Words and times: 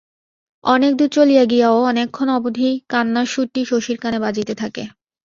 অনেকদূর 0.63 1.09
চলিয়া 1.11 1.43
গিয়াও 1.45 1.77
অনেকক্ষণ 1.83 2.27
অবধি 2.37 2.69
কান্নার 2.89 3.27
সুরটি 3.27 3.61
শশীর 3.71 3.97
কানে 3.97 4.19
বাজিতে 4.25 4.53
থাকে। 4.61 4.83